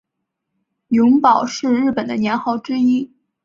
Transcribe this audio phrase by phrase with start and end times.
[0.87, 3.13] 永保是日本的年号之一。